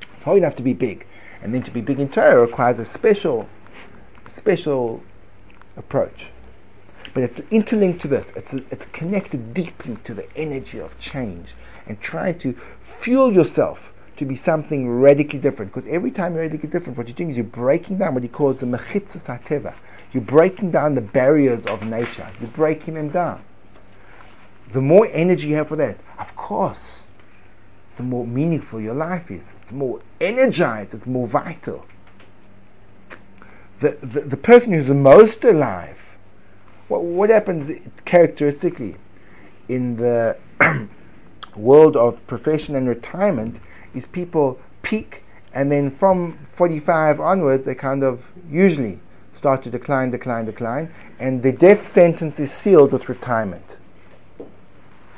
[0.00, 1.06] It's hard enough to be big.
[1.42, 3.48] And then to be big in Torah requires a special,
[4.26, 5.02] special
[5.76, 6.26] approach.
[7.14, 8.26] But it's interlinked to this.
[8.36, 11.54] It's, it's connected deeply to the energy of change
[11.86, 12.54] and trying to
[13.00, 13.78] fuel yourself
[14.18, 15.72] to be something radically different.
[15.72, 18.28] Because every time you're radically different, what you're doing is you're breaking down what he
[18.28, 19.72] calls the mechitzas hateva.
[20.12, 22.28] You're breaking down the barriers of nature.
[22.40, 23.42] You're breaking them down
[24.72, 26.78] the more energy you have for that, of course,
[27.96, 29.48] the more meaningful your life is.
[29.62, 31.84] It's more energized, it's more vital.
[33.80, 35.96] The, the, the person who's the most alive,
[36.88, 38.96] what, what happens characteristically
[39.68, 40.36] in the
[41.56, 43.60] world of profession and retirement
[43.94, 48.98] is people peak and then from 45 onwards they kind of usually
[49.36, 53.78] start to decline, decline, decline, and the death sentence is sealed with retirement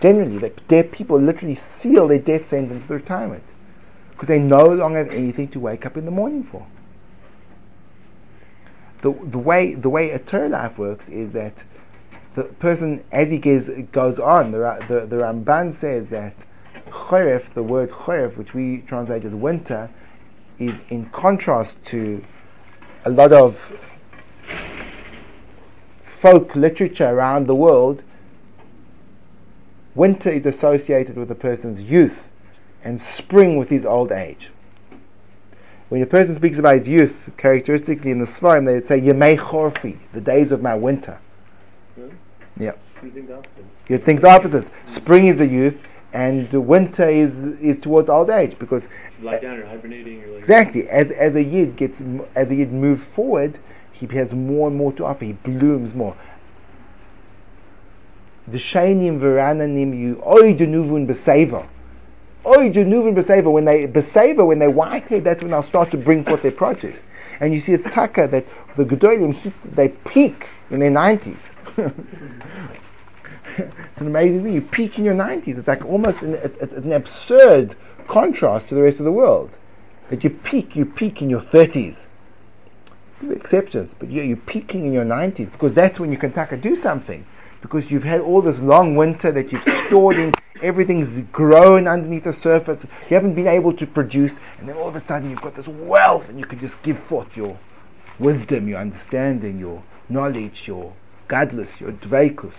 [0.00, 3.44] Generally, that dead people literally seal their death sentence to retirement
[4.12, 6.66] because they no longer have anything to wake up in the morning for.
[9.02, 11.54] The, the way the way a Torah life works is that
[12.34, 14.58] the person, as he goes, goes on, the,
[14.88, 16.34] the, the Ramban says that
[16.90, 19.90] choref, the word choref, which we translate as winter,
[20.58, 22.22] is in contrast to
[23.04, 23.58] a lot of
[26.20, 28.02] folk literature around the world.
[29.94, 32.18] Winter is associated with a person's youth,
[32.84, 34.50] and spring with his old age.
[35.88, 39.98] When a person speaks about his youth, characteristically in the Svarim, they say Yemei Chorfi,
[40.12, 41.18] the days of my winter.
[42.58, 42.72] Yeah.
[43.02, 43.64] You think the opposite.
[43.88, 44.70] You'd think the opposite.
[44.86, 45.76] Spring is the youth,
[46.12, 48.84] and winter is is towards old age because
[49.22, 50.38] Lie down, you're hibernating, you're like.
[50.38, 51.96] exactly as as a yid gets
[52.34, 53.58] as a yid moves forward,
[53.92, 55.24] he has more and more to offer.
[55.24, 56.16] He blooms more.
[58.50, 61.66] The shainim verananim you oy denuvun beseva.
[62.44, 66.24] Oy denuvun beseva when they beseva when they whitehead, that's when they'll start to bring
[66.24, 66.98] forth their produce.
[67.40, 71.40] And you see it's taka that the gedolim they peak in their nineties.
[73.58, 74.52] it's an amazing thing.
[74.52, 75.58] You peak in your 90s.
[75.58, 77.76] It's like almost an, it's, it's an absurd
[78.08, 79.58] contrast to the rest of the world.
[80.08, 82.06] That you peak, you peak in your 30s.
[83.30, 86.74] Exceptions, but you're, you're peaking in your 90s because that's when you can taka do
[86.74, 87.26] something.
[87.60, 92.32] Because you've had all this long winter that you've stored in, everything's grown underneath the
[92.32, 92.80] surface.
[93.08, 95.68] You haven't been able to produce, and then all of a sudden you've got this
[95.68, 97.58] wealth, and you can just give forth your
[98.18, 100.94] wisdom, your understanding, your knowledge, your
[101.28, 102.54] gadlus, your dveikus.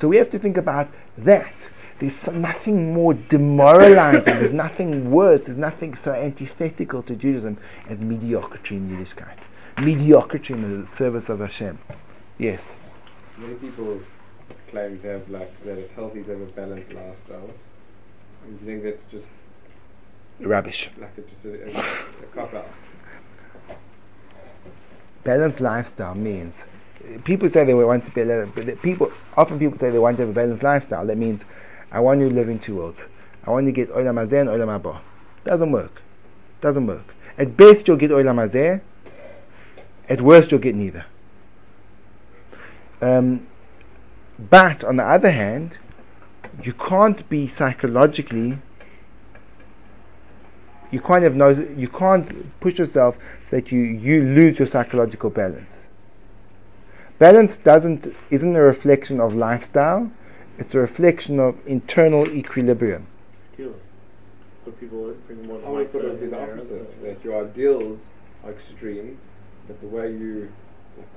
[0.00, 1.52] So we have to think about that.
[1.98, 7.58] There's nothing more demoralizing, there's nothing worse, there's nothing so antithetical to Judaism
[7.90, 9.36] as mediocrity in Yiddishkeit.
[9.78, 11.78] Mediocrity in the service of Hashem.
[12.38, 12.62] Yes.
[13.40, 14.00] Many people
[14.70, 17.50] claim to have like that it's healthy to have a balanced lifestyle.
[18.44, 19.26] And do you think that's just
[20.40, 20.90] Rubbish.
[20.98, 22.68] like a, just a, a, a cop out?
[25.24, 26.54] Balanced lifestyle means
[27.24, 30.22] people say they want to be a but people often people say they want to
[30.22, 31.06] have a balanced lifestyle.
[31.06, 31.42] That means
[31.90, 33.00] I want to live in two worlds.
[33.44, 35.00] I want to get olam hazeh and olam haba.
[35.44, 36.02] Doesn't work.
[36.60, 37.14] Doesn't work.
[37.38, 38.82] At best you'll get olam hazeh.
[40.10, 41.06] At worst you'll get neither.
[43.00, 43.46] Um,
[44.38, 45.78] but on the other hand,
[46.62, 48.58] you can't be psychologically.
[50.90, 51.50] You can't have no.
[51.50, 55.86] You can't push yourself so that you you lose your psychological balance.
[57.18, 60.10] Balance doesn't isn't a reflection of lifestyle;
[60.58, 63.06] it's a reflection of internal equilibrium.
[63.52, 63.74] Tequila.
[64.64, 67.02] But people bring more I would sort of do the opposite.
[67.02, 68.00] That your ideals
[68.44, 69.18] are extreme,
[69.68, 70.52] but the way you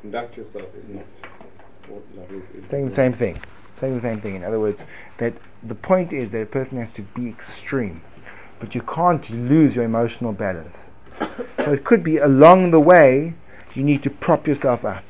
[0.01, 1.05] conduct yourself is not
[2.69, 3.41] Saying the same thing.
[3.79, 4.35] Saying the same thing.
[4.35, 4.81] In other words,
[5.17, 8.01] that the point is that a person has to be extreme,
[8.59, 10.75] but you can't lose your emotional balance.
[11.57, 13.33] So it could be along the way
[13.73, 15.03] you need to prop yourself up.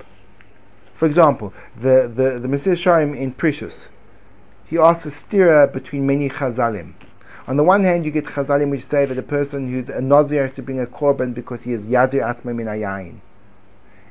[0.95, 3.88] For example, the the the Mesilas Yesharim in Perishus,
[4.65, 6.93] he asks a stira between many chazalim.
[7.45, 10.43] On the one hand, you get chazalim which say that a person who's a nazir
[10.43, 13.19] has to bring a korban because he is yazir atzma min hayayin.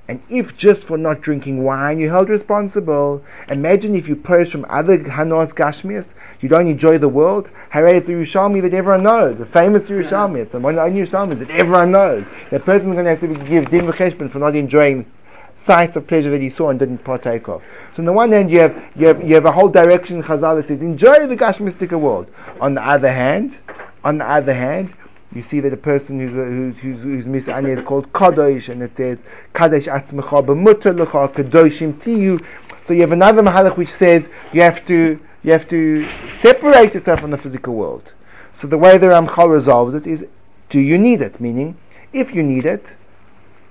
[0.08, 4.66] And if just for not drinking wine you're held responsible, imagine if you purge from
[4.68, 6.06] other Hanos Gashmias,
[6.40, 7.48] you don't enjoy the world.
[7.70, 10.38] Hooray, it's a Yerushalmi that everyone knows, a famous Yerushalmi.
[10.40, 12.24] It's the one the only Yerushalmis that everyone knows.
[12.50, 15.06] That person's going to have to give din v'cheshbon for not enjoying
[15.56, 17.62] sights of pleasure that he saw and didn't partake of.
[17.94, 20.22] So on the one hand, you have you have you have a whole direction in
[20.24, 22.26] Chazal that says enjoy the Gashmistic world.
[22.60, 23.58] On the other hand,
[24.02, 24.92] on the other hand,
[25.34, 28.82] you see that a person uh, who's who's who's, who's misanya is called kadosh, and
[28.82, 29.18] it says
[29.54, 32.44] kadosh atzmecha b'mutar lecha kadoshim tiyu.
[32.86, 36.06] So you have another mahalach which says you have to you have to
[36.38, 38.12] separate yourself from the physical world.
[38.58, 40.24] So the way the Ramchal resolves it is,
[40.68, 41.40] do you need it?
[41.40, 41.76] Meaning,
[42.12, 42.94] if you need it,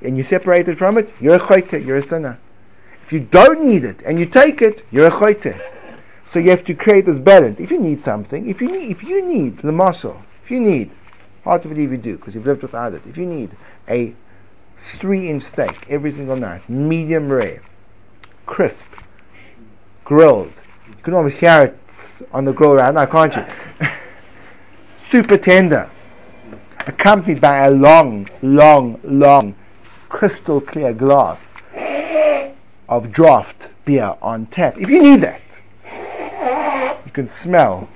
[0.01, 2.39] and you separate it from it, you're a choite, you're a sinner.
[3.03, 5.59] If you don't need it and you take it, you're a choite.
[6.31, 7.59] So you have to create this balance.
[7.59, 10.91] If you need something, if you need, if you need the marshal, if you need,
[11.43, 13.01] hard to believe you do because you've lived without it.
[13.07, 13.51] If you need
[13.89, 14.13] a
[14.95, 17.61] three-inch steak every single night, medium rare,
[18.45, 18.85] crisp,
[20.03, 20.53] grilled,
[20.87, 21.77] you can almost hear it
[22.31, 23.87] on the grill right now, can't you?
[25.07, 25.89] Super tender,
[26.79, 29.55] accompanied by a long, long, long,
[30.09, 31.39] crystal clear glass
[32.89, 34.77] of draft beer on tap.
[34.77, 35.41] If you need that,
[37.05, 37.87] you can smell.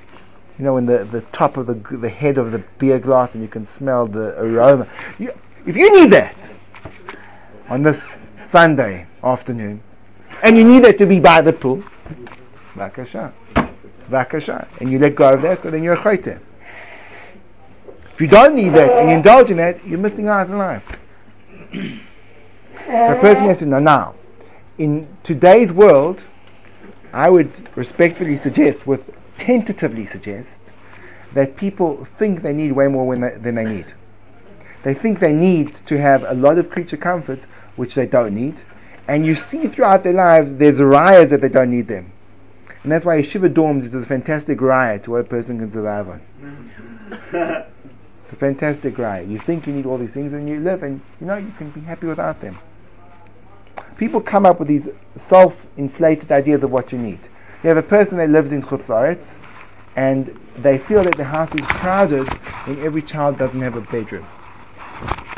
[0.58, 3.44] You know, in the, the top of the the head of the beer glass, and
[3.44, 4.88] you can smell the aroma.
[5.20, 5.34] You,
[5.66, 6.36] if you need that
[7.68, 8.08] on this
[8.46, 9.82] Sunday afternoon,
[10.44, 11.84] and you need it to be by the pool,
[12.76, 13.34] Vakasha.
[14.10, 14.68] Vakasha.
[14.80, 16.40] And you let go of that, so then you're a chayte.
[18.14, 20.84] If you don't need that and you indulge in that, you're missing out in life.
[21.74, 24.16] so a person has to know now.
[24.78, 26.24] In today's world,
[27.12, 30.62] I would respectfully suggest, with tentatively suggest,
[31.34, 33.94] that people think they need way more they, than they need.
[34.84, 38.62] They think they need to have a lot of creature comforts, which they don't need.
[39.08, 42.12] And you see throughout their lives, there's rayas that they don't need them.
[42.84, 46.08] And that's why Yeshiva dorms is a fantastic raya to what a person can survive
[46.08, 46.22] on.
[47.34, 49.28] it's a fantastic raya.
[49.28, 51.72] You think you need all these things and you live and you know you can
[51.72, 52.60] be happy without them.
[53.98, 57.20] People come up with these self-inflated ideas of what you need.
[57.66, 59.26] You have a person that lives in Chutz
[59.96, 62.28] and they feel that the house is crowded
[62.68, 64.28] when every child doesn't have a bedroom.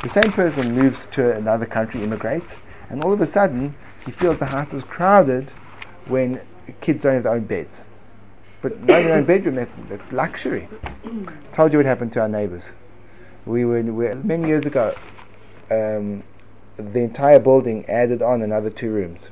[0.03, 2.51] The same person moves to another country, immigrates,
[2.89, 5.53] and all of a sudden he feels the house is crowded
[6.07, 6.41] when
[6.82, 7.80] kids don't have their own beds.
[8.61, 10.67] But not their own bedroom, that's, that's luxury.
[11.53, 12.63] Told you what happened to our neighbors.
[13.45, 14.97] We were, we, many years ago,
[15.71, 16.25] um,
[16.75, 19.30] the entire building added on another two rooms.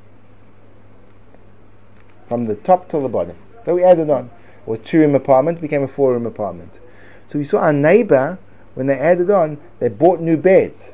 [2.27, 3.35] From the top to the bottom.
[3.65, 4.31] So we added on.
[4.65, 6.79] It was two room apartment, became a four room apartment.
[7.31, 8.37] So we saw our neighbor,
[8.73, 10.91] when they added on, they bought new beds.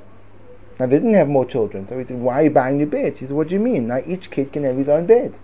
[0.80, 3.20] Now they didn't have more children, so we said, Why are you buying new beds?
[3.20, 3.88] He said, What do you mean?
[3.88, 5.36] Now each kid can have his own bed.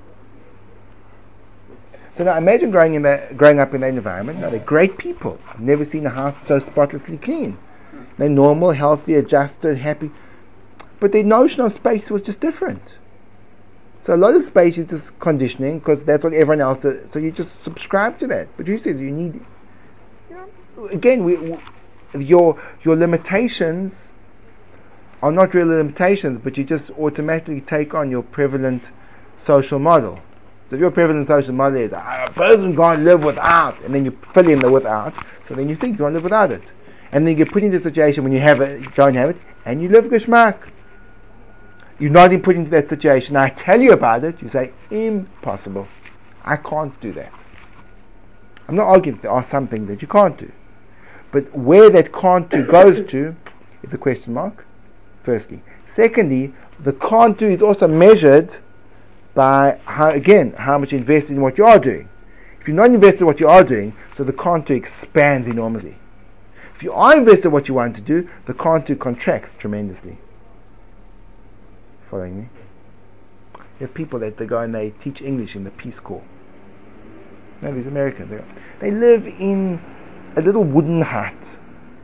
[2.17, 4.39] So now imagine growing in that, growing up in that environment.
[4.39, 5.37] Now they're great people.
[5.47, 7.59] I've never seen a house so spotlessly clean.
[8.17, 10.09] They're normal, healthy, adjusted, happy.
[10.99, 12.95] But their notion of space was just different.
[14.07, 16.79] So a lot of space is just conditioning because that's what everyone else.
[16.79, 17.11] Does.
[17.11, 18.47] So you just subscribe to that.
[18.55, 19.43] But who says you need?
[20.29, 21.57] You know, again, we, we,
[22.17, 23.93] your your limitations
[25.21, 28.83] are not really limitations, but you just automatically take on your prevalent
[29.39, 30.21] social model.
[30.69, 34.05] So if your prevalent social model is ah, a person can't live without, and then
[34.05, 36.63] you fill in the without, so then you think you can't live without it,
[37.11, 39.31] and then you get put into a situation when you have it, you don't have
[39.31, 40.55] it, and you live geschmack
[41.99, 43.35] you're not even put into that situation.
[43.35, 45.87] I tell you about it, you say, impossible.
[46.43, 47.33] I can't do that.
[48.67, 50.51] I'm not arguing that there are some things that you can't do.
[51.31, 53.35] But where that can't do goes to
[53.83, 54.65] is a question mark,
[55.23, 55.61] firstly.
[55.85, 58.51] Secondly, the can't do is also measured
[59.33, 62.09] by, how, again, how much invested in what you are doing.
[62.59, 65.95] If you're not invested in what you are doing, so the can't do expands enormously.
[66.75, 70.17] If you are invested in what you want to do, the can't do contracts tremendously.
[72.09, 72.49] Following me?
[73.79, 76.23] You have people that they go and they teach English in the Peace Corps.
[77.61, 78.31] No, these Americans.
[78.79, 79.81] They live in
[80.35, 81.35] a little wooden hut.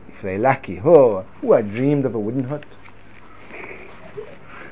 [0.08, 0.80] If they're lucky.
[0.84, 2.64] Oh, who I dreamed of a wooden hut.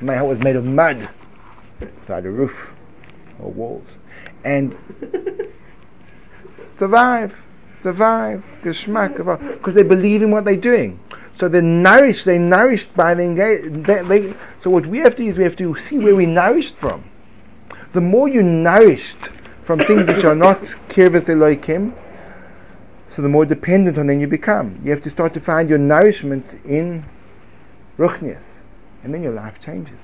[0.01, 1.09] My hut was made of mud
[1.79, 2.73] without a roof
[3.39, 3.97] or walls.
[4.43, 4.77] And
[6.77, 7.33] survive,
[7.81, 10.99] survive, geschmack, because they believe in what they're doing.
[11.39, 13.85] So they're nourished, they're nourished by the engage.
[13.85, 16.27] They, they, so what we have to do is we have to see where we're
[16.27, 17.03] nourished from.
[17.93, 19.17] The more you're nourished
[19.63, 21.95] from things which are not kirvas Elohim,
[23.15, 24.79] so the more dependent on them you become.
[24.83, 27.05] You have to start to find your nourishment in
[27.97, 28.43] ruchnias,
[29.03, 30.01] and then your life changes.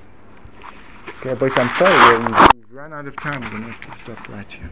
[1.20, 3.40] Okay, but I'm sorry, we've run out of time.
[3.42, 4.70] We're going to have to stop right here.